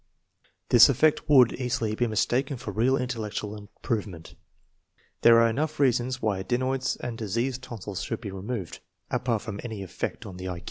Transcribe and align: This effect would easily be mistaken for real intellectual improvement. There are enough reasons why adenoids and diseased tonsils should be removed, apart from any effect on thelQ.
This 0.69 0.89
effect 0.89 1.29
would 1.29 1.53
easily 1.53 1.93
be 1.93 2.07
mistaken 2.07 2.57
for 2.57 2.71
real 2.71 2.97
intellectual 2.97 3.55
improvement. 3.55 4.33
There 5.21 5.39
are 5.39 5.47
enough 5.47 5.79
reasons 5.79 6.19
why 6.19 6.39
adenoids 6.39 6.95
and 6.95 7.19
diseased 7.19 7.61
tonsils 7.61 8.01
should 8.01 8.21
be 8.21 8.31
removed, 8.31 8.79
apart 9.11 9.43
from 9.43 9.61
any 9.63 9.83
effect 9.83 10.25
on 10.25 10.39
thelQ. 10.39 10.59